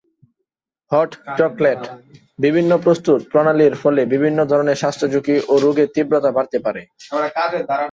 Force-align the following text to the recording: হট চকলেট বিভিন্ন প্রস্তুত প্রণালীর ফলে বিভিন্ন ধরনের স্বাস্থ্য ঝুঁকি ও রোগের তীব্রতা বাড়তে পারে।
হট 0.91 1.11
চকলেট 1.39 1.81
বিভিন্ন 2.39 2.71
প্রস্তুত 2.85 3.19
প্রণালীর 3.31 3.73
ফলে 3.81 4.01
বিভিন্ন 4.13 4.39
ধরনের 4.51 4.79
স্বাস্থ্য 4.81 5.05
ঝুঁকি 5.13 5.35
ও 5.47 5.53
রোগের 5.57 5.89
তীব্রতা 5.95 6.29
বাড়তে 6.37 6.57
পারে। 6.65 6.81